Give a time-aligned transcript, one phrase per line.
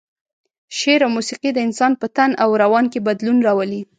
[0.77, 3.81] شعر او موسيقي د انسان په تن او روان کې بدلون راولي.